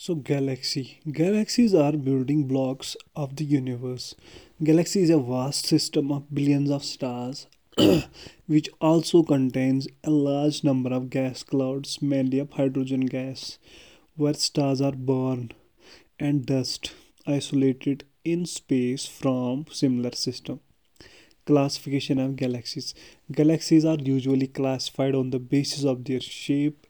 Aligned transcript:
So, 0.00 0.14
galaxy. 0.14 1.00
Galaxies 1.10 1.74
are 1.74 1.96
building 1.96 2.46
blocks 2.46 2.96
of 3.16 3.34
the 3.34 3.44
universe. 3.44 4.14
Galaxy 4.62 5.02
is 5.02 5.10
a 5.10 5.18
vast 5.18 5.66
system 5.66 6.12
of 6.12 6.32
billions 6.32 6.70
of 6.70 6.84
stars, 6.84 7.48
which 8.46 8.68
also 8.80 9.24
contains 9.24 9.88
a 10.04 10.10
large 10.10 10.62
number 10.62 10.94
of 10.94 11.10
gas 11.10 11.42
clouds, 11.42 12.00
mainly 12.00 12.38
of 12.38 12.52
hydrogen 12.52 13.06
gas, 13.06 13.58
where 14.14 14.34
stars 14.34 14.80
are 14.80 14.92
born 14.92 15.50
and 16.20 16.46
dust 16.46 16.92
isolated 17.26 18.04
in 18.24 18.46
space 18.46 19.04
from 19.04 19.66
similar 19.72 20.12
system. 20.12 20.60
Classification 21.44 22.20
of 22.20 22.36
galaxies. 22.36 22.94
Galaxies 23.32 23.84
are 23.84 23.98
usually 23.98 24.46
classified 24.46 25.16
on 25.16 25.30
the 25.30 25.40
basis 25.40 25.82
of 25.82 26.04
their 26.04 26.20
shape 26.20 26.86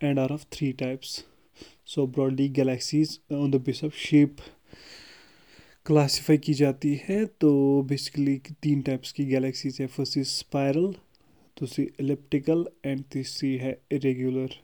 and 0.00 0.18
are 0.18 0.32
of 0.32 0.44
three 0.44 0.72
types 0.72 1.24
so 1.88 2.06
broadly 2.06 2.48
galaxies 2.50 3.18
on 3.32 3.50
the 3.50 3.56
base 3.66 3.82
of 3.84 3.96
shape 3.98 4.36
classify 5.86 6.38
की 6.38 6.54
जाती 6.54 6.94
है 7.02 7.24
तो 7.40 7.50
basically 7.88 8.36
तीन 8.62 8.80
types 8.82 9.12
की 9.12 9.24
galaxies 9.24 9.76
है। 9.80 9.86
First 9.86 10.16
is 10.18 10.28
spiral 10.28 10.94
दूसरी 11.56 11.84
elliptical 12.00 12.64
and 12.86 13.04
तीसरी 13.12 13.56
है 13.56 13.78
irregular 13.92 14.54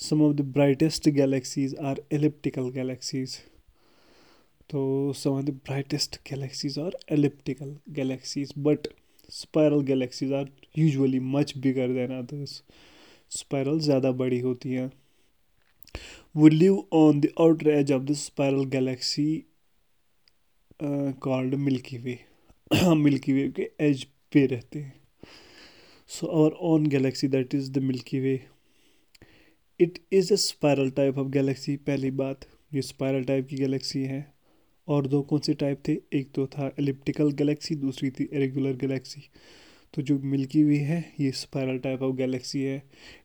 some 0.00 0.22
of 0.22 0.34
the 0.36 0.40
brightest 0.54 1.08
galaxies 1.10 1.76
are 1.80 2.02
elliptical 2.12 2.68
galaxies 2.70 3.36
तो 4.70 5.12
some 5.16 5.30
of 5.30 5.44
the 5.44 5.50
brightest 5.66 6.20
galaxies 6.30 6.78
are 6.78 6.96
elliptical 7.12 7.76
galaxies 7.96 8.52
but 8.58 8.88
spiral 9.30 9.80
galaxies 9.84 10.32
are 10.32 10.50
usually 10.78 11.20
much 11.32 11.56
bigger 11.58 11.92
than 11.94 12.18
others 12.18 12.62
spiral 13.32 13.78
ज़्यादा 13.80 14.10
बड़ी 14.20 14.40
होती 14.40 14.72
हैं। 14.72 14.90
would 16.36 16.54
live 16.54 16.78
on 16.94 17.20
the 17.20 17.28
outer 17.40 17.66
edge 17.66 17.92
of 17.98 18.06
the 18.06 18.14
spiral 18.14 18.64
galaxy 18.74 19.44
uh, 20.84 21.12
called 21.26 21.58
Milky 21.68 21.98
Way. 21.98 22.18
Milky 23.04 23.34
Way 23.34 23.52
के 23.52 23.70
edge 23.80 24.04
पे 24.04 24.46
रहते 24.46 24.78
हैं। 24.78 25.00
So 26.08 26.26
our 26.26 26.50
own 26.50 26.86
galaxy 26.86 27.28
that 27.28 27.54
is 27.54 27.72
the 27.72 27.78
Milky 27.78 28.20
Way 28.20 28.46
it 29.80 29.98
is 30.12 30.32
a 30.32 30.36
spiral 30.36 30.90
type 30.90 31.18
of 31.18 31.28
galaxy 31.28 31.76
पहली 31.76 32.10
बात। 32.10 32.40
ये 32.74 32.82
spiral 32.82 33.24
type 33.24 33.48
की 33.48 33.56
Galaxy 33.56 34.02
है। 34.02 34.34
और 34.88 35.06
दो 35.06 35.22
कौन 35.22 35.40
से 35.40 35.54
टाइप 35.54 35.82
थे? 35.88 35.96
एक 36.12 36.32
तो 36.34 36.46
था 36.46 36.74
एलिप्टिकल 36.80 37.30
गैलेक्सी 37.30 37.74
दूसरी 37.74 38.10
थी 38.10 38.24
इरेगुलर 38.32 38.72
गैलेक्सी 38.76 39.20
तो 39.96 40.02
जो 40.02 40.18
मिल्की 40.18 40.62
वे 40.64 40.78
है, 40.78 41.04
ये 41.20 41.30
स्पायरल 41.32 41.78
टाइप 41.78 42.02
ऑफ़ 42.02 42.16
गैलेक्सी 42.16 42.62
है। 42.62 42.82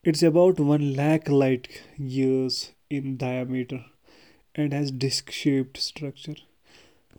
It's 0.07 0.23
about 0.25 0.59
one 0.59 0.81
lakh 0.81 1.29
light 1.29 1.67
years 2.01 2.69
in 2.93 3.11
diameter 3.17 3.77
and 4.59 4.73
has 4.73 4.91
disk 5.01 5.31
shaped 5.31 5.77
structure 5.77 6.41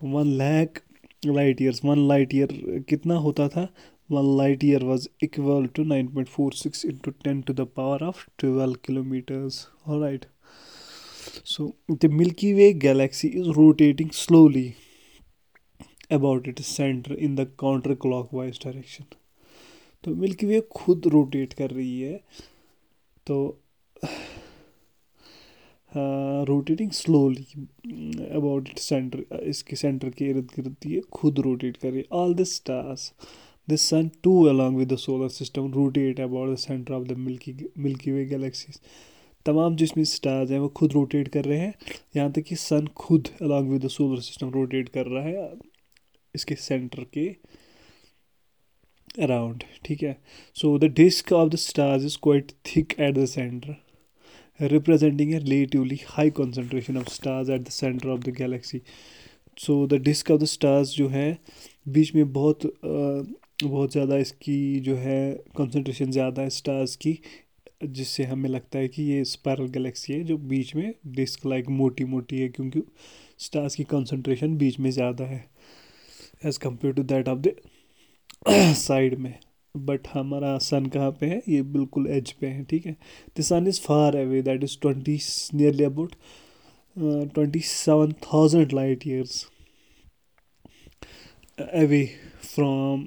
one 0.05 0.27
lakh 0.39 0.79
light 1.27 1.63
years 1.63 1.85
one 1.85 2.07
light 2.09 2.35
year 2.35 2.85
कितना 2.89 3.15
होता 3.27 3.49
था? 3.49 3.63
One 4.11 4.37
light 4.39 4.65
year 4.65 4.85
was 4.85 5.09
equal 5.25 5.67
to 5.67 5.85
nine 5.85 6.09
point 6.09 6.29
four 6.29 6.53
six 6.53 6.85
into 6.85 7.11
ten 7.25 7.41
to 7.43 7.53
the 7.53 7.67
power 7.77 8.03
of 8.05 8.27
twelve 8.39 8.75
kilometres 8.87 9.67
right 9.89 10.25
so, 11.45 11.75
the 11.89 12.09
milky 12.09 12.53
way 12.55 12.73
galaxy 12.85 13.29
is 13.41 13.49
rotating 13.57 14.11
slowly 14.11 14.77
about 16.11 16.47
its 16.47 16.67
center 16.67 17.15
in 17.15 17.37
the 17.37 17.47
counterclockwise 17.65 18.59
direction 18.65 19.07
तो 20.05 20.15
milky 20.17 20.47
वे 20.47 20.61
खुद 20.73 21.07
rotate 21.13 21.53
कर 21.53 21.71
रही 21.71 22.01
है। 22.01 22.21
तो 23.27 23.59
rotating 26.49 26.91
slowly 26.93 27.45
about 28.31 28.69
it 28.69 28.79
centre 28.79 29.41
इसके 29.41 29.77
centre 29.77 30.11
के 30.11 30.25
इर्द 30.31 30.51
गिर्द 30.57 30.87
ये 30.87 31.01
खुद 31.13 31.39
रोटेट 31.41 31.77
कर 31.77 31.89
रही 31.89 31.99
है। 31.99 32.05
All 32.13 32.35
the 32.35 32.43
stars 32.49 33.13
the 33.69 33.77
sun 33.79 34.11
too 34.23 34.43
along 34.49 34.79
with 34.79 34.93
the 34.93 34.97
solar 34.99 35.29
system 35.31 35.73
rotate 35.73 36.21
about 36.21 36.53
the 36.53 36.57
centre 36.59 36.95
of 36.95 37.05
the 37.09 37.17
milky 37.19 37.55
milky 37.79 38.11
way 38.11 38.25
galaxies 38.27 38.81
तमाम 39.47 39.77
जिसमें 39.77 40.05
स्टार्स 40.05 40.51
हैं 40.51 40.59
वो 40.61 40.69
खुद 40.71 40.93
रोटेट 40.93 41.29
कर 41.29 41.45
रहे 41.45 41.59
हैं। 41.59 41.75
यहाँ 42.17 42.33
तक 42.33 42.43
कि 42.43 42.57
सन 42.57 42.87
खुद 42.97 43.29
along 43.43 43.71
with 43.71 43.85
the 43.85 43.89
solar 43.91 44.21
system 44.21 44.51
rotate 44.51 44.89
कर 44.89 45.07
रहा 45.07 45.23
है, 45.25 45.53
इसके 46.35 46.55
सेंटर 46.57 47.05
के। 47.15 47.29
अराउंड 49.21 49.65
ठीक 49.85 50.03
है? 50.03 50.17
So 50.57 50.79
the 50.79 50.93
disk 50.95 51.33
of 51.33 51.51
the 51.51 51.57
stars 51.59 52.05
is 52.05 52.19
quite 52.23 52.53
thick 52.67 52.95
at 53.01 53.15
the 53.15 53.25
centre 53.27 53.81
representing 54.61 55.31
a 55.35 55.39
relatively 55.41 55.97
high 56.09 56.31
concentration 56.31 56.97
of 56.99 57.09
stars 57.09 57.49
at 57.49 57.63
the 57.65 57.73
center 57.77 58.11
of 58.11 58.21
the 58.25 58.33
galaxy. 58.35 58.79
So 59.57 59.87
the 59.87 59.95
disk 60.03 60.31
of 60.31 60.41
the 60.41 60.45
stars 60.45 60.95
जो 60.97 61.09
है, 61.09 61.39
बीच 61.89 62.15
में 62.15 62.33
बहुत 62.33 62.61
बहुत 62.85 63.93
ज़्यादा 63.93 64.17
इसकी 64.17 64.81
जो 64.81 64.95
है 64.97 65.33
concentration 65.57 66.11
ज़्यादा 66.11 66.43
है 66.43 66.51
स्टार्स 66.51 66.95
की, 66.97 67.19
जिससे 67.85 68.25
हमें 68.25 68.49
लगता 68.51 68.79
है 68.79 68.89
कि 68.89 69.03
ये 69.03 69.25
स्पायरल 69.25 69.69
गैलेक्सी 69.69 70.13
है, 70.13 70.23
जो 70.25 70.37
बीच 70.37 70.75
में 70.77 70.95
डिस्क 71.17 71.47
लाइक 71.47 71.69
मोटी 71.71 72.05
मोटी 72.05 72.39
है, 72.39 72.49
क्योंकि 72.49 72.83
स्टार्स 73.41 73.75
की 73.75 73.85
कंसंट्रेशन 73.91 74.57
बीच 74.59 74.79
में 74.81 74.91
ज़्यादा 74.91 75.25
है 75.25 75.45
as 76.45 76.59
compare 76.59 76.95
to 76.95 77.03
that 77.05 77.29
of 77.29 77.39
the 77.39 77.55
side 78.77 79.15
में। 79.21 79.35
बट 79.75 80.07
हमारा 80.13 80.57
सन 80.59 80.87
कहाँ 80.95 81.11
पे 81.21 81.27
है? 81.27 81.41
ये 81.49 81.61
बिल्कुल 81.73 82.07
एज 82.11 82.31
पे 82.41 82.47
है, 82.47 82.63
ठीक 82.71 82.87
है? 82.87 82.97
The 83.39 83.43
sun 83.43 83.67
is 83.69 83.81
far 83.81 84.17
away 84.17 84.41
that 84.43 84.65
is 84.65 84.77
twenty 84.83 85.19
nearly 85.55 85.85
about 85.85 86.15
twenty 87.35 87.61
seven 87.65 88.13
thousand 88.25 88.73
light 88.73 89.07
years 89.07 89.45
away 91.59 92.05
from 92.45 93.07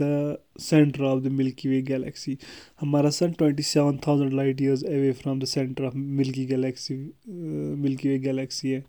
the 0.00 0.38
centre 0.60 1.02
of 1.04 1.22
the 1.24 1.32
milky 1.32 1.68
way 1.68 1.80
galaxy 1.82 2.36
हमारा 2.80 3.10
sun 3.10 3.32
twenty 3.38 3.62
seven 3.62 3.98
thousand 4.06 4.32
light 4.34 4.62
years 4.62 4.82
away 4.84 5.12
from 5.22 5.40
the 5.40 5.44
centre 5.54 5.84
of 5.84 5.96
milky 5.96 6.46
galaxy 6.46 6.94
milky 7.82 8.08
way 8.08 8.18
galaxy 8.18 8.70
है। 8.70 8.84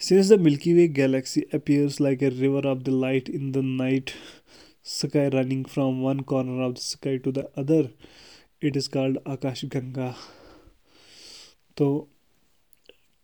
Since 0.00 0.32
the 0.32 0.40
milky 0.40 0.72
way 0.74 0.88
galaxy 1.00 1.40
appears 1.54 2.00
like 2.00 2.22
a 2.22 2.28
river 2.40 2.66
of 2.66 2.78
the 2.82 3.00
light 3.00 3.30
in 3.30 3.50
the 3.52 3.64
night 3.64 4.10
sky 4.84 5.28
running 5.28 5.64
from 5.64 6.02
one 6.02 6.22
corner 6.22 6.62
of 6.62 6.74
the 6.74 6.82
sky 6.82 7.16
to 7.18 7.32
the 7.32 7.44
other. 7.56 7.84
It 8.62 8.76
is 8.76 8.88
called 8.88 9.16
Akash 9.28 9.64
Ganga 9.74 10.14
तो 11.76 11.86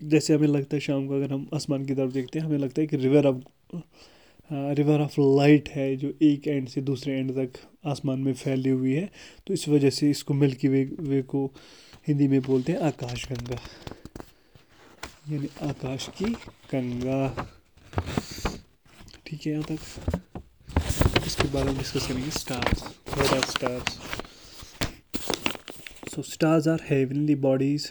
जैसे 0.01 0.35
हमें 0.35 0.49
लगता 0.49 0.77
है 0.77 0.81
शाम 0.81 1.07
को 1.09 1.15
अगर 1.17 1.33
हम 1.33 1.49
आसमान 1.55 1.85
की 1.87 1.95
तरफ़ 1.95 2.13
देखते 2.13 2.39
हैं, 2.39 2.47
हमें 2.47 2.59
लगता 2.59 2.81
है 2.81 2.87
कि 2.87 2.97
river 2.97 3.27
of 3.27 3.43
river 4.79 5.01
of 5.01 5.15
light 5.21 5.69
है 5.69 5.97
जो 5.97 6.13
एक 6.23 6.47
एंड 6.49 6.69
से 6.69 6.81
दूसरे 6.81 7.19
एंड 7.19 7.31
तक 7.37 7.59
आसमान 7.87 8.21
में 8.21 8.33
फैली 8.35 8.71
हुई 8.71 8.93
है। 8.93 9.11
तो 9.47 9.55
इस 9.55 9.69
वजह 9.69 9.91
से 9.91 10.11
इसको 10.11 10.35
मिल्की 10.35 10.69
वे 10.69 10.85
वे 11.01 11.23
को 11.23 11.45
हिंदी 12.09 12.29
में 12.29 12.41
बोलते 12.43 12.73
हैं 12.73 12.81
आकाश 12.89 13.27
गंगा। 13.33 13.61
यानी 15.31 15.49
आकाश 15.69 16.09
की 16.19 16.33
गंगा। 16.73 17.49
ठीक 19.27 19.47
है, 19.47 19.53
यहाँ 19.53 19.65
तक। 19.71 20.20
इसके 21.31 21.49
बारे 21.49 21.65
में 21.65 21.77
डिस्कस 21.79 22.07
करेंगे 22.09 22.31
stars 22.37 22.83
what 23.09 23.35
are 23.35 23.45
stars 23.51 23.99
so 26.13 26.23
stars 26.29 26.67
are 26.67 26.81
heavenly 26.87 27.35
bodies 27.43 27.85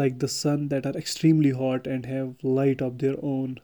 like 0.00 0.20
the 0.24 0.28
sun 0.34 0.68
that 0.68 0.86
are 0.90 0.92
extremely 1.00 1.50
hot 1.62 1.88
and 1.94 2.06
have 2.10 2.44
light 2.58 2.84
of 2.88 2.94
their 2.98 3.16
own 3.30 3.56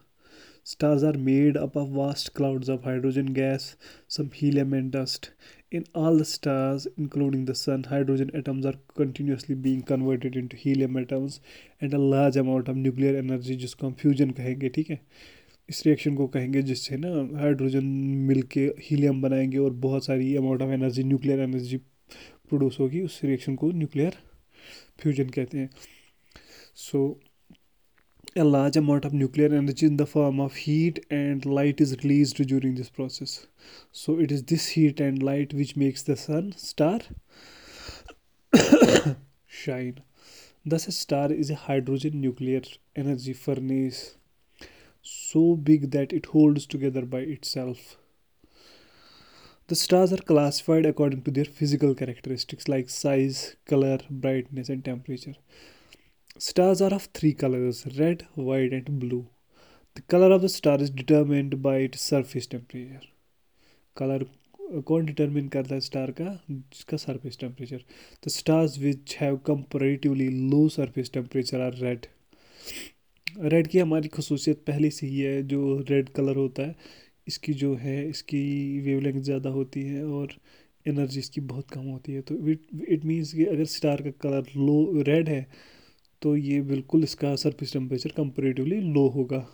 stars 0.72 1.04
are 1.10 1.20
made 1.28 1.60
up 1.60 1.78
of 1.84 1.94
vast 2.00 2.32
clouds 2.40 2.72
of 2.76 2.90
hydrogen 2.90 3.30
gas 3.38 3.68
some 4.16 4.34
helium 4.40 4.76
and 4.80 4.92
dust 4.98 5.30
in 5.78 5.86
all 6.02 6.20
the 6.22 6.28
stars 6.34 6.88
including 7.04 7.44
the 7.52 7.58
sun 7.64 7.88
hydrogen 7.94 8.36
atoms 8.42 8.70
are 8.72 8.76
continuously 9.02 9.60
being 9.68 9.82
converted 9.94 10.42
into 10.44 10.62
helium 10.66 11.02
atoms 11.04 11.40
and 11.80 11.94
a 11.94 12.06
large 12.16 12.44
amount 12.44 12.74
of 12.74 12.86
nuclear 12.88 13.16
energy 13.24 13.60
जिसको 13.66 13.86
हम 13.86 13.94
fusion 14.02 14.30
कहेंगे 14.40 14.68
ठीक 14.78 14.90
है 14.90 15.00
इस 15.70 15.82
reaction 15.86 16.14
को 16.16 16.26
कहेंगे 16.28 16.62
जिससे 16.62 16.96
ना 16.96 17.08
हाइड्रोजन 17.40 17.84
मिल 18.28 18.42
के 18.54 18.60
हीलियम 18.82 19.20
बनाएँगे 19.22 19.58
और 19.58 19.70
बहुत 19.86 20.04
सारी 20.04 20.34
amount 20.36 20.62
of 20.62 20.70
energy 20.72 21.04
nuclear 21.04 21.40
energy 21.40 21.76
produce 21.76 22.76
होगी। 22.80 23.00
उस 23.00 23.20
रिएक्शन 23.24 23.54
को 23.56 23.70
न्यूक्लियर 23.72 24.16
फ्यूजन 25.02 25.28
कहते 25.28 25.58
हैं। 25.58 25.70
So 26.76 27.20
a 28.38 28.42
large 28.42 28.78
amount 28.78 29.06
of 29.06 29.14
nuclear 29.14 29.54
energy 29.54 29.86
in 29.86 29.96
the 29.96 30.04
form 30.06 30.40
of 30.40 30.56
heat 30.56 31.00
and 31.12 31.46
light 31.46 31.80
is 31.80 31.94
released 31.94 32.34
during 32.42 32.76
this 32.76 32.88
process 32.88 33.38
so 33.94 34.20
it 34.20 34.32
is 34.32 34.44
this 34.48 34.68
heat 34.76 35.00
and 35.00 35.22
light 35.22 35.54
which 35.54 35.76
makes 35.78 36.10
the 36.10 36.14
sun 36.16 36.52
star 36.58 37.08
shine 39.64 39.94
thus 40.68 40.88
a 40.88 40.92
star 40.92 41.32
is 41.32 41.52
a 41.52 41.56
hydrogen 41.58 42.16
nuclear 42.16 42.78
energy 42.98 43.32
furnace 43.32 44.02
so 45.01 45.55
big 45.55 45.91
that 45.91 46.13
it 46.13 46.27
holds 46.27 46.65
together 46.65 47.05
by 47.05 47.19
itself. 47.19 47.97
The 49.67 49.75
stars 49.75 50.13
are 50.13 50.17
classified 50.17 50.85
according 50.85 51.23
to 51.23 51.31
their 51.31 51.45
physical 51.45 51.95
characteristics 51.95 52.67
like 52.67 52.89
size, 52.89 53.55
color, 53.65 53.99
brightness, 54.09 54.69
and 54.69 54.85
temperature. 54.85 55.35
Stars 56.37 56.81
are 56.81 56.93
of 56.93 57.05
three 57.13 57.33
colors 57.33 57.87
red, 57.97 58.27
white, 58.35 58.73
and 58.73 58.99
blue. 58.99 59.27
The 59.95 60.01
color 60.01 60.31
of 60.31 60.41
the 60.41 60.49
star 60.49 60.79
is 60.79 60.89
determined 60.89 61.61
by 61.61 61.77
its 61.77 62.01
surface 62.01 62.47
temperature. 62.47 63.01
Color 63.95 64.25
कौन 64.85 65.05
determine 65.05 65.47
करता 65.49 65.73
है 65.75 65.81
star 65.81 66.11
का 66.19 66.29
जिसका 66.49 66.97
surface 66.97 67.37
temperature 67.39 67.83
the 68.25 68.29
stars 68.29 68.77
which 68.79 69.15
have 69.19 69.37
comparatively 69.47 70.27
low 70.51 70.67
surface 70.75 71.11
temperature 71.13 71.61
are 71.61 71.75
red 71.79 72.05
red 73.38 73.66
की 73.66 73.78
हमारी 73.78 74.08
खसूसियत 74.08 74.62
पहले 74.66 74.90
से 74.90 75.06
ही 75.06 75.20
है, 75.20 75.42
जो 75.42 75.78
रेड 75.90 76.08
कलर 76.10 76.36
होता 76.36 76.62
है, 76.62 76.74
इसकी 77.26 77.52
जो 77.54 77.74
है, 77.76 78.08
इसकी 78.08 78.80
वेवलेंथ 78.82 79.20
ज़्यादा 79.22 79.50
होती 79.50 79.82
है 79.82 80.04
और 80.04 80.34
एनर्जी 80.86 81.18
इसकी 81.18 81.40
बहुत 81.42 81.70
कम 81.70 81.84
होती 81.86 82.12
है। 82.12 82.20
तो 82.22 82.34
इट 82.88 83.04
मीन्स 83.04 83.32
कि 83.32 83.44
अगर 83.46 83.64
स्टार 83.66 84.02
का 84.02 84.10
कलर 84.20 84.46
लो 84.56 85.02
रेड 85.02 85.28
है 85.28 85.46
तो 86.22 86.36
ये 86.36 86.60
बिल्कुल 86.62 87.02
इसका 87.04 87.34
सरफेस 87.36 87.72
टेम्परेचर 87.72 88.10
कंपेरेटिवली 88.16 88.80
लो 88.92 89.06
होगा। 89.08 89.46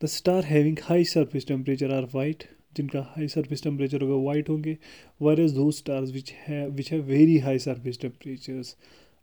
The 0.00 0.06
star 0.08 0.44
having 0.44 0.78
high 0.82 1.04
surface 1.06 1.46
temperature 1.46 1.92
are 1.94 2.08
white 2.14 2.44
जिनका 2.76 3.00
हाई 3.08 3.28
सरफेस 3.28 3.62
टेम्परेचर 3.62 4.02
होगा 4.02 4.22
वाइट 4.24 4.48
होंगे 4.48 4.76
इज़ 5.38 5.54
दो 5.54 5.70
स्टार्स 5.72 6.10
विच 6.12 6.32
है 6.38 6.66
विच 6.70 6.90
है 6.92 6.98
very 7.02 7.38
high 7.38 7.58
surface 7.58 7.98
temperatures 8.00 8.76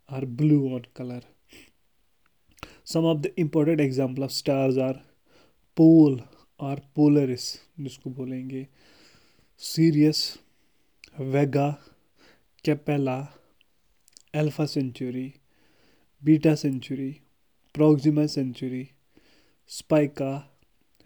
are 0.08 0.24
blue 0.38 0.68
on 0.68 0.82
colour 0.96 1.22
some 2.86 3.04
of 3.06 3.18
the 3.18 3.32
important 3.38 3.80
example 3.80 4.22
of 4.24 4.32
stars 4.32 4.78
are 4.78 5.00
pole 5.76 6.20
are 6.60 6.80
Polaris 6.96 7.52
जिसको 7.80 8.10
बोलेंगे। 8.10 8.66
Sirius 9.62 10.22
Vega 11.20 11.70
Capella 12.64 13.18
Alpha 14.34 14.66
Centauri 14.66 15.32
Beta 16.22 16.54
Centauri 16.54 17.10
Proxima 17.74 18.26
Centauri 18.26 18.86
Spica 19.70 20.32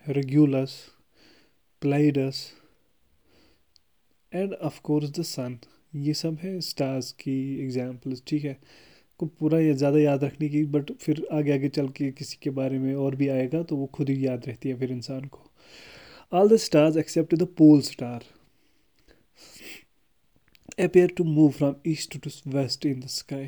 Regulus 0.06 0.76
Pleiades 1.82 2.40
and 4.32 4.54
of 4.54 4.80
course 4.84 5.10
the 5.18 5.22
sun 5.24 5.58
ये 5.96 6.14
सब 6.14 6.38
है 6.42 6.60
stars 6.60 7.10
की 7.20 7.36
examples 7.64 8.22
ठीक 8.26 8.44
है? 8.44 8.56
को 9.20 9.26
पूरा 9.26 9.58
ये 9.60 9.74
ज़्यादा 9.74 9.98
याद 9.98 10.24
रखने 10.24 10.48
की 10.48 10.64
बट 10.66 10.92
फिर 11.00 11.26
आगे 11.32 11.52
आगे 11.52 11.68
चल 11.68 11.88
के 11.88 12.10
किसी 12.12 12.38
के 12.42 12.50
बारे 12.50 12.78
में 12.78 12.94
और 12.94 13.16
भी 13.16 13.28
आएगा 13.28 13.62
तो 13.62 13.76
वो 13.76 13.86
खुद 13.94 14.08
ही 14.10 14.26
याद 14.26 14.46
रहती 14.46 14.68
है 14.68 14.78
फिर 14.78 14.92
इंसान 14.92 15.24
को। 15.26 15.40
All 16.32 16.48
the 16.48 16.56
stars 16.58 16.96
except 16.96 17.34
the 17.34 17.46
pole 17.58 17.80
star 17.82 18.24
appear 20.84 21.12
to 21.16 21.24
move 21.24 21.50
from 21.50 21.74
east 21.86 22.18
to 22.18 22.30
west 22.50 22.86
in 22.86 23.00
the 23.00 23.06
sky 23.08 23.46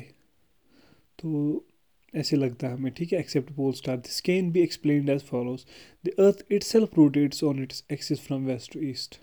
तो 1.19 1.65
ऐसे 2.13 2.35
लगता 2.37 2.67
है 2.67 2.73
हमें, 2.73 2.91
ठीक 2.93 3.13
है? 3.13 3.19
Except 3.19 3.51
pole 3.53 3.73
star 3.73 3.97
this 3.97 4.19
can 4.21 4.51
be 4.51 4.59
explain 4.61 5.09
as 5.09 5.21
follows 5.23 5.65
the 6.05 6.09
earth 6.19 6.45
itself 6.63 6.97
rotates 6.97 7.43
on 7.43 7.63
its 7.63 7.83
axis 7.91 8.21
from 8.21 8.45
west 8.45 8.73
to 8.73 8.79
east 8.81 9.19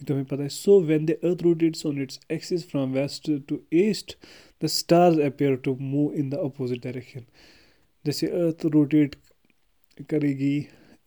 ये 0.00 0.12
हमें 0.12 0.24
पता 0.24 0.42
है 0.42 0.48
so 0.50 0.80
when 0.82 1.06
the 1.06 1.16
earth 1.24 1.42
rotates 1.42 1.86
on 1.86 2.00
its 2.02 2.20
axis 2.32 2.68
from 2.70 2.92
west 2.92 3.30
to 3.48 3.60
east 3.74 4.16
the 4.62 4.66
stars 4.76 5.18
appear 5.22 5.56
to 5.64 5.76
move 5.82 6.14
in 6.14 6.30
the 6.30 6.40
opposite 6.44 6.82
direction 6.82 7.24
जैसे 8.04 8.26
earth 8.40 8.66
rotate 8.74 9.14
करेगी 10.10 10.60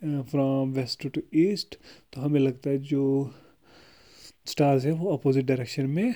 from 0.04 0.72
west 0.74 1.08
to 1.08 1.22
east 1.38 1.78
तो 2.14 2.22
हमें 2.22 2.40
लगता 2.40 2.70
है 2.70 2.78
जो 2.86 3.04
स्टार्स 4.48 4.86
हैं 4.86 4.92
वो 4.94 5.16
अपोजिट 5.18 5.46
डायरेक्शन 5.46 5.86
में 5.90 6.16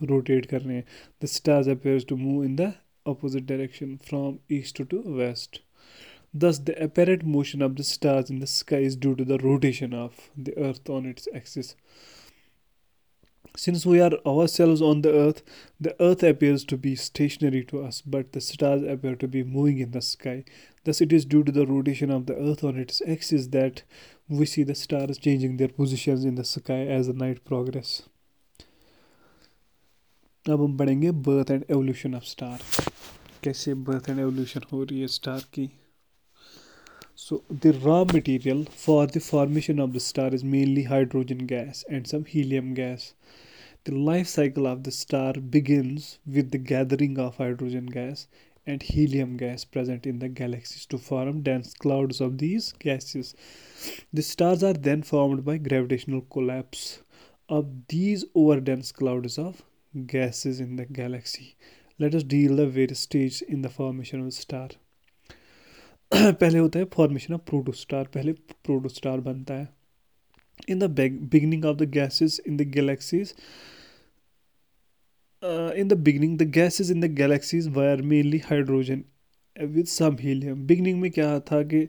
रोटेट 0.00 0.46
कर 0.46 0.60
रहे 0.60 0.76
हैं 0.76 0.84
the 1.22 1.26
stars 1.28 1.68
appears 1.68 2.04
to 2.06 2.16
move 2.16 2.44
in 2.44 2.54
the 2.56 2.72
opposite 3.06 3.44
direction 3.44 3.96
from 4.04 4.38
east 4.52 4.82
to 4.82 5.02
west. 5.18 5.60
Thus, 6.33 6.57
the 6.57 6.81
apparent 6.83 7.23
motion 7.23 7.61
of 7.61 7.75
the 7.75 7.83
stars 7.83 8.29
in 8.29 8.39
the 8.39 8.47
sky 8.47 8.77
is 8.77 8.95
due 8.95 9.15
to 9.15 9.23
the 9.23 9.37
rotation 9.37 9.93
of 9.93 10.29
the 10.35 10.57
earth 10.57 10.89
on 10.89 11.05
its 11.05 11.27
axis. 11.33 11.75
Since 13.55 13.85
we 13.85 14.01
are 14.01 14.13
ourselves 14.25 14.81
on 14.81 15.01
the 15.03 15.13
earth, 15.13 15.43
the 15.79 15.95
earth 16.01 16.23
appears 16.23 16.63
to 16.65 16.77
be 16.77 16.95
stationary 16.95 17.63
to 17.65 17.83
us, 17.83 18.01
but 18.01 18.31
the 18.31 18.41
stars 18.41 18.81
appear 18.81 19.15
to 19.15 19.27
be 19.27 19.43
moving 19.43 19.77
in 19.77 19.91
the 19.91 20.01
sky. 20.01 20.43
Thus, 20.85 21.01
it 21.01 21.13
is 21.13 21.23
due 21.23 21.43
to 21.43 21.51
the 21.51 21.67
rotation 21.67 22.09
of 22.09 22.25
the 22.25 22.35
earth 22.35 22.63
on 22.63 22.77
its 22.77 22.99
axis 23.07 23.47
that 23.49 23.83
we 24.27 24.47
see 24.47 24.63
the 24.63 24.73
stars 24.73 25.19
changing 25.19 25.57
their 25.57 25.67
positions 25.67 26.25
in 26.25 26.33
the 26.33 26.43
sky 26.43 26.87
as 26.87 27.05
the 27.05 27.13
night 27.13 27.45
progresses. 27.45 28.07
अब 30.49 30.61
हम 30.61 30.75
पढ़ेंगे 30.77 31.11
birth 31.25 31.51
and 31.51 31.63
evolution 31.71 32.15
of 32.15 32.23
star 32.27 32.61
कैसे 33.43 33.73
birth 33.89 34.09
and 34.09 34.19
evolution 34.19 34.61
हो 34.71 34.83
रही 34.83 34.99
है 35.01 35.07
star 35.07 35.39
की 35.53 35.69
so 37.20 37.42
the 37.50 37.72
raw 37.72 38.04
material 38.04 38.64
for 38.66 39.08
the 39.08 39.18
formation 39.18 39.80
of 39.80 39.92
the 39.92 39.98
star 39.98 40.32
is 40.32 40.44
mainly 40.44 40.84
hydrogen 40.84 41.46
gas 41.46 41.84
and 41.90 42.06
some 42.06 42.24
helium 42.24 42.74
gas. 42.74 43.14
The 43.82 43.96
life 43.96 44.28
cycle 44.28 44.68
of 44.68 44.84
the 44.84 44.92
star 44.92 45.32
begins 45.32 46.20
with 46.24 46.52
the 46.52 46.58
gathering 46.58 47.18
of 47.18 47.38
hydrogen 47.38 47.86
gas 47.86 48.28
and 48.64 48.80
helium 48.80 49.36
gas 49.36 49.64
present 49.64 50.06
in 50.06 50.20
the 50.20 50.28
galaxies 50.28 50.86
to 50.86 50.96
form 50.96 51.42
dense 51.42 51.74
clouds 51.74 52.20
of 52.20 52.38
these 52.38 52.70
gases. 52.78 53.34
The 54.12 54.22
stars 54.22 54.62
are 54.62 54.74
then 54.74 55.02
formed 55.02 55.44
by 55.44 55.58
gravitational 55.58 56.20
collapse 56.20 57.02
of 57.48 57.88
these 57.88 58.24
over 58.32 58.60
dense 58.60 58.92
clouds 58.92 59.38
of 59.38 59.64
gases 60.06 60.60
in 60.60 60.76
the 60.76 60.86
galaxy. 60.86 61.56
Let 61.98 62.14
us 62.14 62.22
deal 62.22 62.54
the 62.54 62.68
various 62.68 63.00
stages 63.00 63.42
in 63.42 63.62
the 63.62 63.70
formation 63.70 64.20
of 64.20 64.28
a 64.28 64.30
star. 64.30 64.68
पहले 66.14 66.58
होता 66.58 66.78
है 66.78 66.84
formation 66.94 67.34
of 67.34 67.40
protostar 67.46 68.04
पहले 68.14 68.32
protostar 68.66 69.20
बनता 69.20 69.54
है। 69.54 69.68
In 70.70 70.78
the 70.78 70.84
beginning 71.32 71.64
of 71.64 71.76
the 71.76 71.88
gases 71.90 72.40
in 72.48 72.56
the 72.56 72.62
galaxies 72.76 73.34
in 75.42 75.88
the 75.88 75.92
beginning 76.04 76.38
the 76.38 76.50
gases 76.52 76.90
in 76.90 77.00
the 77.00 77.14
galaxies 77.18 77.66
were 77.74 77.96
mainly 78.12 78.40
hydrogen 78.44 79.04
with 79.56 79.86
some 79.86 80.16
helium. 80.16 80.56
Beginning 80.66 81.00
में 81.00 81.10
क्या 81.10 81.38
था 81.40 81.62
कि 81.62 81.86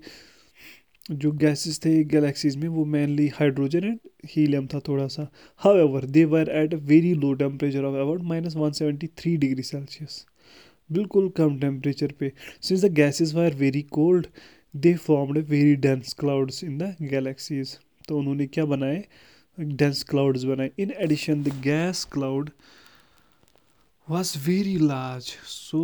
जो 1.11 1.31
गैसेस 1.33 1.79
थे 1.85 2.03
गैलेक्सीज 2.03 2.55
में, 2.57 2.67
वो 2.67 2.85
मेनली 2.85 3.27
हाइड्रोजन 3.35 3.83
एंड 3.83 3.99
हीलियम 4.29 4.67
था 4.67 4.79
थोड़ा 4.87 5.07
सा। 5.07 5.27
However 5.77 6.05
they 6.07 6.25
were 6.25 6.49
at 6.55 6.73
a 6.73 6.77
very 6.87 7.13
low 7.13 7.33
temperature 7.33 7.83
of 7.83 7.95
about 7.95 8.21
minus 8.23 8.55
one 8.55 8.71
seventy 8.71 9.07
three 9.17 9.35
degree 9.37 9.63
Celsius 9.63 10.25
बिल्कुल 10.89 11.29
कम 11.37 11.59
टेम्परेचर 11.59 12.11
पे। 12.19 12.31
Since 12.61 12.85
the 12.85 12.91
gases 12.93 13.33
were 13.35 13.55
very 13.55 13.81
cold 13.91 14.27
they 14.73 14.93
formed 14.97 15.37
very 15.49 15.75
dense 15.77 16.13
clouds 16.19 16.63
in 16.63 16.77
the 16.77 16.95
galaxies 17.01 17.77
तो 18.07 18.17
उन्होंने 18.19 18.47
क्या 18.47 18.65
बनाए? 18.65 19.03
Dense 19.57 20.03
clouds 20.09 20.43
बनाए। 20.43 20.71
In 20.79 20.91
addition 20.91 21.43
the 21.43 21.61
gas 21.63 22.03
cloud 22.13 22.51
was 24.07 24.29
very 24.43 24.71
large, 24.81 25.27
so 25.47 25.79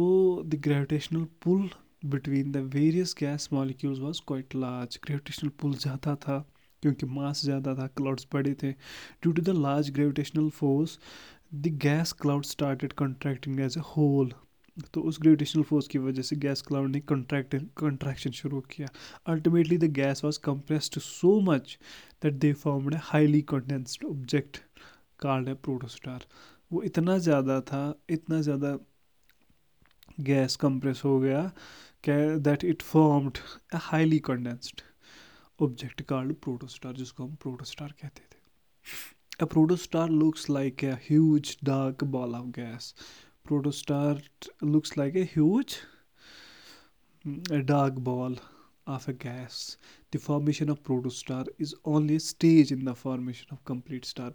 the 0.52 0.58
gravitational 0.68 1.26
pull 1.46 1.66
between 2.14 2.54
the 2.54 2.62
various 2.76 3.12
gas 3.20 3.44
molecules 3.52 4.00
was 4.06 4.22
quite 4.32 4.56
large 4.56 4.96
gravitational 5.04 5.52
pull 5.62 5.76
ज़्यादा 5.84 6.16
था, 6.24 6.38
क्योंकि 6.84 7.06
mass 7.08 7.44
ज़्यादा 7.44 7.76
था 7.76 7.88
क्लाउड्स 7.98 8.28
बड़े 8.34 8.54
थे। 8.64 8.72
Due 8.72 9.32
to 9.32 9.42
the 9.42 9.56
large 9.58 9.90
gravitational 9.98 10.50
force 10.60 10.98
the 11.56 11.76
gas 11.84 12.12
cloud 12.22 12.46
started 12.46 12.94
contracting 13.04 13.60
as 13.60 13.78
a 13.78 13.82
whole 13.88 14.34
तो 14.94 15.02
उस 15.02 15.20
gravitational 15.22 15.64
force 15.64 15.88
की 15.88 15.98
वजह 16.00 16.22
से 16.22 16.36
गैस 16.36 16.62
क्लाउड 16.68 16.90
ने 16.92 17.00
कंट्रैक्ट 17.10 17.56
कंट्रैक्शन 17.78 18.32
शुरू 18.40 18.60
किया। 18.72 18.88
Ultimately 19.34 19.78
the 19.78 19.92
gas 19.94 20.24
was 20.24 20.40
compressed 20.44 21.00
so 21.02 21.40
much 21.52 21.78
that 22.24 22.34
they 22.34 22.52
formed 22.64 22.94
a 22.94 23.00
highly 23.04 23.42
condensed 23.54 24.06
object 24.06 24.58
called 25.20 25.48
a 25.50 25.54
protostar 25.54 26.26
वो 26.72 26.82
इतना 26.84 27.18
ज़्यादा 27.18 27.60
था, 27.62 27.94
इतना 28.10 28.42
ज़्यादा 28.42 28.78
गैस 30.22 30.56
कंप्रेस 30.56 31.02
हो 31.06 31.20
गया 31.20 31.52
that 32.08 32.64
it 32.64 32.84
formed 32.84 33.38
a 33.74 33.78
highly 33.84 34.20
condensed 34.26 34.82
object 35.60 36.02
called 36.08 36.34
protostar 36.44 36.94
जिसको 36.94 37.24
हम 37.24 37.36
प्रोटोस्टार 37.42 37.94
कहते 38.02 38.22
थे। 38.22 38.40
A 39.44 39.46
protostar 39.54 40.08
looks 40.16 40.44
like 40.50 40.84
a 40.84 40.96
huge 41.06 41.52
dark 41.70 42.04
ball 42.16 42.36
of 42.40 42.50
gas. 42.58 42.88
Protostar 43.48 44.20
looks 44.62 44.98
like 44.98 45.16
a 45.16 45.24
huge, 45.24 45.78
a 47.52 47.62
dark 47.62 47.94
ball 47.94 48.38
of 48.88 49.08
a 49.08 49.14
gas. 49.14 49.78
The 50.12 50.18
formation 50.18 50.68
of 50.68 50.82
protostar 50.82 51.48
is 51.60 51.76
only 51.86 52.16
a 52.16 52.20
stage 52.20 52.72
in 52.72 52.84
the 52.84 52.96
formation 52.96 53.48
of 53.52 53.64
complete 53.64 54.06
star. 54.14 54.32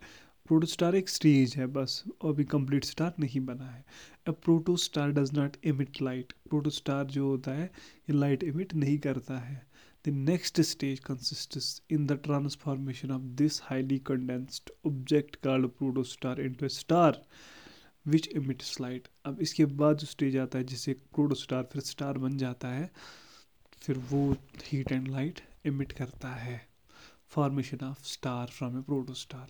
Protostar 0.48 0.94
एक 0.96 1.08
stage 1.08 1.54
है 1.56 1.66
बस, 1.74 2.02
अभी 2.24 2.44
complete 2.52 2.84
star 2.84 3.14
नहीं 3.20 3.40
बना 3.46 3.64
है 3.64 3.84
अब 4.28 4.40
protostar 4.44 5.10
does 5.18 5.32
not 5.38 5.56
emit 5.72 6.00
light 6.02 6.32
protostar 6.48 7.04
जो 7.16 7.26
होता 7.26 7.52
है, 7.58 7.64
ये 8.10 8.16
लाइट 8.16 8.42
इमिट 8.42 8.74
नहीं 8.74 8.98
करता 9.06 9.38
है 9.38 9.62
the 10.06 10.12
next 10.30 10.60
stage 10.70 11.00
consist 11.06 11.58
in 11.92 12.06
the 12.06 12.18
transformation 12.24 13.10
of 13.10 13.22
this 13.42 13.60
highly 13.64 13.98
condensed 14.10 14.70
object 14.86 15.36
called 15.44 15.68
protostar 15.78 16.40
into 16.40 16.68
star 16.78 17.22
which 18.06 18.28
emits 18.28 18.80
light 18.80 19.08
अब 19.24 19.40
इसके 19.42 19.64
बाद 19.74 19.98
जो 19.98 20.06
स्टेज 20.06 20.36
आता 20.38 20.58
है 20.58 20.64
जिससे 20.64 20.92
क्रोड 20.94 21.34
स्टार 21.36 21.68
फिर 21.72 21.82
स्टार 21.82 22.18
बन 22.18 22.36
जाता 22.38 22.68
है, 22.68 22.90
फिर 23.82 23.98
वो 24.10 24.30
हीट 24.64 24.92
एंड 24.92 25.08
लाइट 25.08 25.40
इमिट 25.66 25.92
करता 25.92 26.28
है। 26.34 26.60
Formation 27.30 27.84
of 27.86 28.04
star 28.06 28.46
from 28.48 28.78
a 28.78 28.82
protostar 29.14 29.48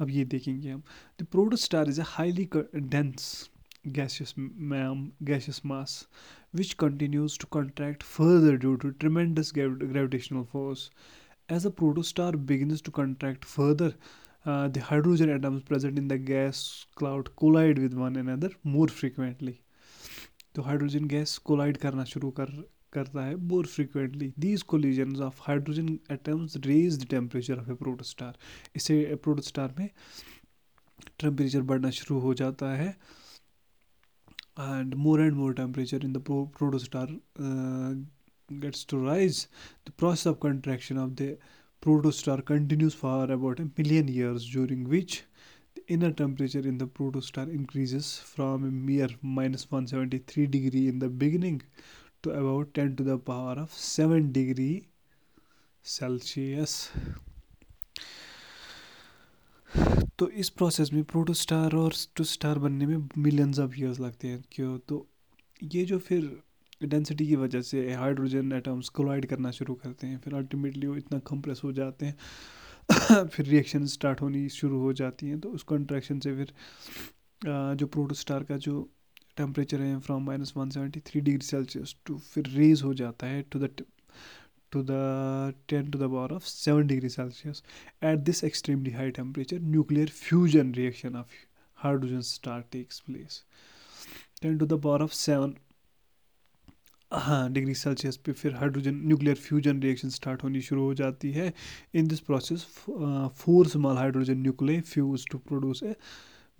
अब 0.00 0.10
ये 0.10 0.24
देखेंगे 0.24 0.70
हम। 0.70 0.82
The 1.20 1.24
protostar 1.58 1.88
is 1.88 2.00
a 2.00 2.04
highly 2.06 2.48
dense 2.76 3.48
gaseous 3.88 4.34
ma'am 4.38 5.08
gaseous 5.22 5.60
mass 5.66 6.06
which 6.54 6.72
continues 6.80 7.38
to 7.40 7.46
contract 7.52 8.02
further 8.02 8.56
due 8.56 8.74
to 8.76 8.90
tremendous 8.90 9.52
gravitational 9.54 10.42
force 10.52 10.90
as 11.52 11.66
a 11.66 11.70
protostar 12.04 12.36
begins 12.48 12.82
to 12.82 12.92
contract 12.92 13.44
further 13.44 13.94
the 14.48 14.82
hydrogen 14.84 15.28
hydrogen 15.28 15.60
atoms 15.60 15.98
in 15.98 16.08
the 16.08 16.20
gas 16.24 16.60
cloud 16.98 17.28
collide 17.36 17.78
with 17.78 17.94
one 17.94 18.16
another 18.30 18.54
more 18.66 18.90
frequently. 18.92 19.54
तो 20.54 20.62
hydrogen 20.62 21.04
gas 21.08 21.36
collide 21.46 21.76
करना 21.76 22.04
शुरू 22.04 22.30
कर, 22.30 22.50
करता 22.92 23.24
है 23.24 23.34
more 23.48 23.66
frequently 23.66 24.32
these 24.38 24.62
collision 24.62 25.16
of 25.22 25.40
hydrogen 25.42 25.98
atoms 26.12 26.56
raise 26.66 26.98
the 27.02 27.06
temperature 27.10 27.58
of 27.58 27.70
a 27.70 27.74
protostar 27.74 28.38
इसे 28.76 29.14
protostar 29.22 29.74
में 29.78 29.88
temperature 31.20 31.62
बढ़ना 31.62 31.90
शुरू 31.90 32.18
हो 32.20 32.34
जाता 32.34 32.72
है 32.76 32.88
and 34.60 34.94
more 34.94 35.20
and 35.20 35.32
more 35.34 35.54
temperature 35.54 36.04
in 36.04 36.12
the 36.12 36.22
protostar 36.28 37.16
gets 38.48 38.86
to 38.90 39.04
rise 39.04 39.46
the 39.88 39.92
process 39.98 40.26
of 40.26 40.38
contraction 40.42 40.98
of 40.98 41.10
the 41.12 41.36
protostar 41.80 42.44
continues 42.44 42.94
for 42.94 43.30
about 43.30 43.60
a 43.60 43.68
million 43.76 44.08
years 44.08 44.48
during 44.50 44.88
which 44.88 45.24
the 45.74 45.82
inner 45.86 46.10
temperature 46.10 46.66
in 46.70 46.78
the 46.78 46.86
protostar 46.86 47.48
increases 47.48 48.18
from 48.18 48.64
a 48.64 48.70
mere 48.70 49.08
minus 49.22 49.70
173 49.70 50.46
degree 50.46 50.88
in 50.88 50.98
the 50.98 51.08
beginning 51.08 51.62
to 52.22 52.30
about 52.30 52.74
10 52.74 52.96
to 52.96 53.04
the 53.04 53.18
power 53.18 53.54
of 53.58 53.72
7 53.72 54.32
degree 54.32 54.88
celsius 55.84 56.90
तो 60.18 60.28
इस 60.42 60.48
process 60.50 60.92
में 60.92 61.02
proto 61.04 61.32
star 61.40 61.74
और 61.76 61.92
to 62.16 62.24
star 62.24 62.58
बनने 62.58 62.86
में 62.86 63.08
millions 63.18 63.58
of 63.60 63.78
years 63.78 64.00
लगते 64.00 64.28
हैं 64.28 64.42
क्यों 64.52 64.78
तो 64.88 65.06
ये 65.74 65.84
जो 65.84 65.98
फिर 66.06 66.24
डेंसिटी 66.82 67.26
की 67.26 67.36
वजह 67.36 67.62
से 67.62 67.92
हाइड्रोजन 67.94 68.52
एटम्स 68.52 68.88
कोलाइड 68.98 69.26
करना 69.26 69.50
शुरू 69.50 69.74
करते 69.74 70.06
हैं 70.06 70.18
फिर 70.24 70.34
अल्टीमेटली 70.34 70.86
वो 70.86 70.96
इतना 70.96 71.18
कंप्रेस 71.30 71.60
हो 71.64 71.72
जाते 71.72 72.06
हैं 72.06 73.26
फिर 73.28 73.46
रिएक्शन 73.46 73.86
स्टार्ट 73.86 74.20
होनी 74.20 74.48
शुरू 74.48 74.78
हो 74.80 74.92
जाती 75.00 75.28
हैं 75.28 75.40
तो 75.40 75.50
उस 75.50 75.62
कंट्रैक्शन 75.68 76.20
से 76.20 76.34
फिर 76.36 76.52
जो 77.76 77.86
प्रोटोस्टार 77.86 78.44
का 78.44 78.56
जो 78.66 78.88
टेम्परेचर 79.36 79.80
है 79.80 79.98
from 80.00 80.24
minus 80.26 80.52
one 80.56 80.70
seventy 80.70 81.00
three 81.06 81.20
degree 81.20 81.46
Celsius 81.46 81.94
to 82.06 82.18
फिर 82.32 82.46
रेज 82.56 82.82
हो 82.82 82.94
जाता 82.94 83.26
है 83.26 83.42
to 83.42 83.58
the 83.58 83.70
to 84.72 84.82
the 84.82 85.54
10 85.68 85.90
to 85.92 85.98
the 85.98 86.08
power 86.08 86.28
of 86.30 86.46
7 86.46 86.86
degrees 86.86 87.14
Celsius. 87.14 87.62
At 88.02 88.24
this 88.24 88.42
extremely 88.42 88.90
high 88.90 89.10
temperature, 89.10 89.58
nuclear 89.58 90.06
fusion 90.06 90.72
reaction 90.72 91.16
of 91.16 91.26
hydrogen 91.74 92.22
star 92.22 92.64
takes 92.70 93.00
place. 93.00 93.44
10 94.42 94.58
to 94.58 94.66
the 94.66 94.78
power 94.78 95.02
of 95.02 95.14
7 95.14 95.56
हाँ 97.12 97.52
degree 97.52 97.74
Celsius 97.74 98.16
पे 98.16 98.32
फिर 98.32 98.54
hydrogen, 98.54 98.94
nuclear 99.06 99.36
fusion 99.36 99.80
reaction 99.82 100.08
start 100.10 100.42
होनी 100.42 100.60
शुरू 100.60 100.82
हो 100.84 100.94
जाती 100.94 101.30
है। 101.32 101.52
In 101.94 102.06
this 102.08 102.20
process 102.20 102.66
four 103.36 103.66
small 103.66 103.96
hydrogen 103.96 104.38
nuclei 104.38 104.80
fuse 104.80 105.24
to 105.30 105.38
produce 105.48 105.82
a 105.82 105.94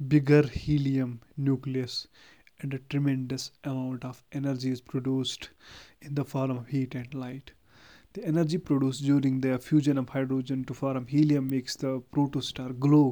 bigger 0.01 0.49
helium 0.55 1.19
nucleus 1.41 2.07
and 2.65 2.75
a 2.75 2.79
tremendous 2.91 3.51
amount 3.65 4.05
of 4.05 4.23
energy 4.37 4.71
is 4.73 4.83
produced 4.91 5.47
in 6.07 6.15
the 6.15 6.23
form 6.33 6.57
of 6.57 6.73
heat 6.73 6.97
and 6.97 7.15
light. 7.15 7.51
The 8.17 8.23
energy 8.29 8.59
produce 8.71 9.03
during 9.03 9.41
the 9.43 9.57
fusion 9.65 9.99
of 9.99 10.13
hydrogen 10.15 10.63
to 10.63 10.75
form 10.75 11.07
helium 11.11 11.51
makes 11.51 11.79
the 11.85 12.01
protostar 12.13 12.73
glow 12.87 13.05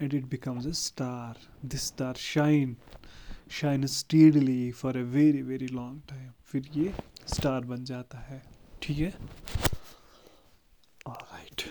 and 0.00 0.14
it 0.14 0.30
becomes 0.30 0.66
a 0.66 0.72
star. 0.86 1.46
This 1.64 1.86
star 1.86 2.14
shine. 2.30 2.76
Shine 3.50 3.86
steadily 3.86 4.70
for 4.72 4.96
a 4.96 5.02
very 5.12 5.42
very 5.42 5.66
long 5.66 6.00
time 6.10 6.30
फिर 6.46 6.68
ये 6.76 6.92
star 7.26 7.60
बन 7.60 7.84
जाता 7.84 8.18
है। 8.18 8.42
ठीक 8.82 8.98
है? 8.98 9.14
Right 11.08 11.62